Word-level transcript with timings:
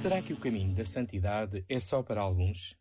Será 0.00 0.22
que 0.22 0.32
o 0.32 0.40
caminho 0.40 0.74
da 0.74 0.82
santidade 0.82 1.62
é 1.68 1.78
só 1.78 2.02
para 2.02 2.22
alguns? 2.22 2.74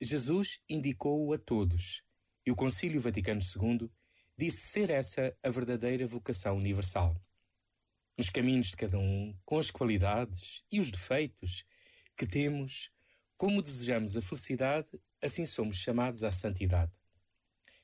Jesus 0.00 0.60
indicou-o 0.68 1.32
a 1.32 1.38
todos 1.38 2.04
e 2.46 2.52
o 2.52 2.54
Concílio 2.54 3.00
Vaticano 3.00 3.40
II 3.40 3.90
disse 4.38 4.68
ser 4.68 4.90
essa 4.90 5.36
a 5.42 5.50
verdadeira 5.50 6.06
vocação 6.06 6.56
universal. 6.56 7.20
Nos 8.16 8.30
caminhos 8.30 8.68
de 8.68 8.76
cada 8.76 8.96
um, 8.96 9.36
com 9.44 9.58
as 9.58 9.72
qualidades 9.72 10.62
e 10.70 10.78
os 10.78 10.92
defeitos 10.92 11.64
que 12.16 12.28
temos, 12.28 12.92
como 13.36 13.60
desejamos 13.60 14.16
a 14.16 14.22
felicidade, 14.22 14.88
assim 15.20 15.44
somos 15.44 15.74
chamados 15.74 16.22
à 16.22 16.30
santidade. 16.30 16.92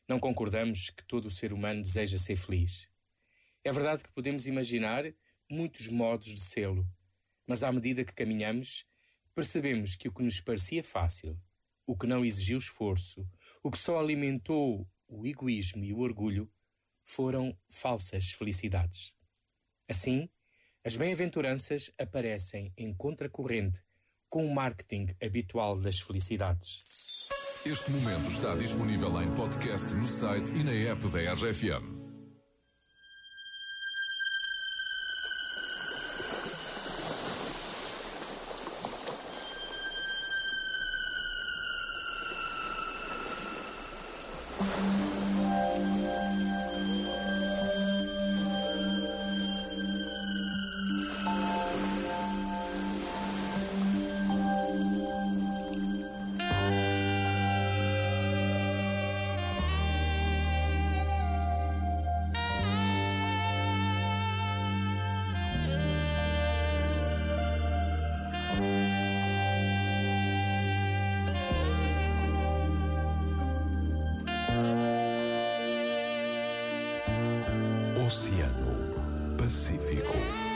Não 0.08 0.20
concordamos 0.20 0.88
que 0.90 1.04
todo 1.04 1.26
o 1.26 1.32
ser 1.32 1.52
humano 1.52 1.82
deseja 1.82 2.16
ser 2.16 2.36
feliz. 2.36 2.88
É 3.64 3.72
verdade 3.72 4.04
que 4.04 4.12
podemos 4.12 4.46
imaginar 4.46 5.12
muitos 5.50 5.88
modos 5.88 6.28
de 6.28 6.40
sê-lo, 6.40 6.86
mas 7.46 7.62
à 7.62 7.72
medida 7.72 8.04
que 8.04 8.14
caminhamos, 8.14 8.84
percebemos 9.34 9.96
que 9.96 10.08
o 10.08 10.12
que 10.12 10.22
nos 10.22 10.40
parecia 10.40 10.82
fácil, 10.82 11.38
o 11.86 11.96
que 11.96 12.06
não 12.06 12.24
exigiu 12.24 12.58
esforço, 12.58 13.26
o 13.62 13.70
que 13.70 13.78
só 13.78 13.98
alimentou 13.98 14.88
o 15.08 15.26
egoísmo 15.26 15.84
e 15.84 15.92
o 15.92 16.00
orgulho, 16.00 16.50
foram 17.04 17.56
falsas 17.68 18.30
felicidades. 18.30 19.14
Assim, 19.88 20.28
as 20.84 20.96
bem-aventuranças 20.96 21.92
aparecem 21.98 22.72
em 22.76 22.94
contracorrente 22.94 23.80
com 24.28 24.46
o 24.46 24.54
marketing 24.54 25.14
habitual 25.22 25.78
das 25.78 26.00
felicidades. 26.00 26.80
Este 27.64 27.90
momento 27.92 28.30
está 28.30 28.56
disponível 28.56 29.22
em 29.22 29.32
podcast 29.34 29.94
no 29.94 30.06
site 30.06 30.52
e 30.54 30.64
na 30.64 30.72
app 30.72 31.06
da 31.08 31.34
RFM. 31.34 32.01
Oceano 78.12 78.76
Pacífico. 79.38 80.51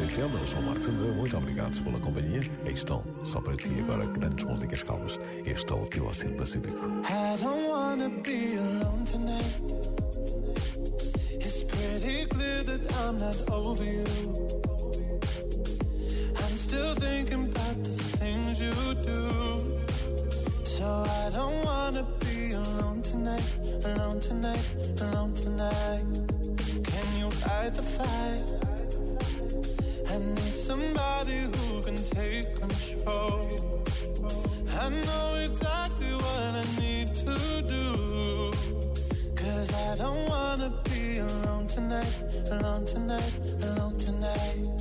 RFM, 0.00 0.34
eu 0.40 0.46
sou 0.46 0.60
o 0.60 0.62
Marcos 0.62 0.88
André, 0.88 1.08
muito 1.08 1.36
obrigado 1.36 1.84
pela 1.84 2.00
companhia. 2.00 2.40
Aí 2.64 2.72
estão, 2.72 3.04
só 3.22 3.38
para 3.38 3.54
ti 3.54 3.70
agora, 3.80 4.06
grandes 4.06 4.44
músicas 4.44 4.82
calmas. 4.82 5.20
Este 5.44 5.70
é 5.70 5.76
o 5.76 5.86
teu 5.86 6.06
Oceano 6.06 6.36
Pacífico. 6.36 6.86
I 7.04 7.36
don't 7.36 7.68
wanna 7.68 8.08
be 8.08 8.56
alone 8.56 9.04
tonight. 9.04 9.60
It's 11.32 11.64
pretty 11.64 12.26
clear 12.28 12.62
that 12.64 12.80
I'm 13.02 13.18
not 13.18 13.36
over 13.50 13.84
you. 13.84 14.04
I'm 16.38 16.56
still 16.56 16.94
thinking 16.94 17.50
about 17.50 17.84
the 17.84 17.90
things 17.90 18.58
you 18.58 18.72
do. 19.04 19.84
So 20.64 21.04
I 21.04 21.30
don't 21.30 21.62
wanna 21.62 22.06
be 22.20 22.52
alone 22.54 23.02
tonight, 23.02 23.44
alone 23.84 24.20
tonight, 24.20 24.64
alone 25.02 25.34
tonight. 25.34 26.04
Can 26.84 27.18
you 27.18 27.30
fight 27.30 27.74
the 27.74 27.82
fire? 27.82 28.70
I 30.12 30.18
need 30.18 30.38
somebody 30.40 31.42
who 31.42 31.82
can 31.82 31.94
take 31.94 32.52
control. 32.58 33.84
I 34.80 34.88
know 34.88 35.36
exactly 35.36 36.12
what 36.14 36.52
I 36.62 36.64
need 36.80 37.06
to 37.22 37.62
do. 37.62 38.50
Cause 39.36 39.72
I 39.72 39.96
don't 39.96 40.28
wanna 40.28 40.72
be 40.90 41.18
alone 41.18 41.68
tonight, 41.68 42.12
alone 42.50 42.86
tonight, 42.86 43.38
alone 43.62 43.98
tonight. 43.98 44.79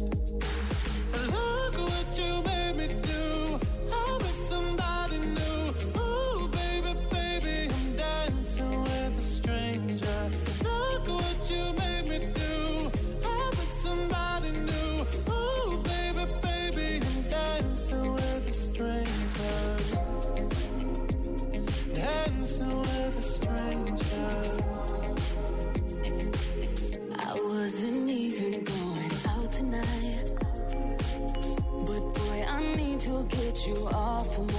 You 33.69 33.75
off 33.93 34.37
of 34.39 34.53
my 34.53 34.58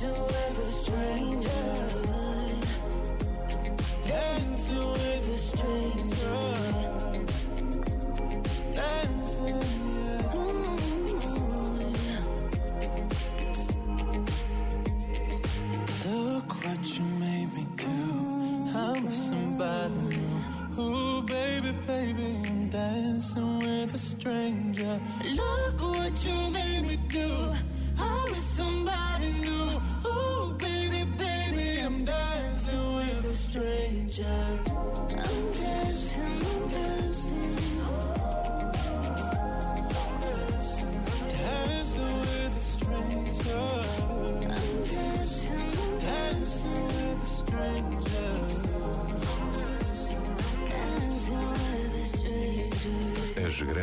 to 0.00 0.06
ever 0.06 0.54
the 0.54 0.64
strength 0.64 1.33
as 53.54 53.62
grandes. 53.62 53.74